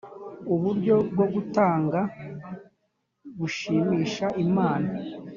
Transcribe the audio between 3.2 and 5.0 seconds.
bushimisha Imana